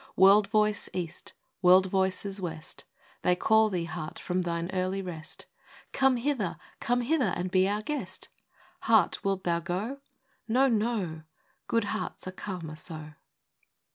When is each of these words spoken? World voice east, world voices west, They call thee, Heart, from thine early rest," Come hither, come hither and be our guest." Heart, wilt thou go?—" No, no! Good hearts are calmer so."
World 0.15 0.47
voice 0.47 0.89
east, 0.93 1.33
world 1.61 1.85
voices 1.85 2.41
west, 2.41 2.85
They 3.21 3.35
call 3.35 3.69
thee, 3.69 3.83
Heart, 3.83 4.17
from 4.17 4.41
thine 4.41 4.71
early 4.73 4.99
rest," 4.99 5.45
Come 5.93 6.17
hither, 6.17 6.57
come 6.79 7.01
hither 7.01 7.25
and 7.37 7.51
be 7.51 7.67
our 7.69 7.83
guest." 7.83 8.29
Heart, 8.79 9.23
wilt 9.23 9.43
thou 9.43 9.59
go?—" 9.59 9.99
No, 10.47 10.67
no! 10.67 11.21
Good 11.67 11.83
hearts 11.83 12.27
are 12.27 12.31
calmer 12.31 12.77
so." 12.77 13.13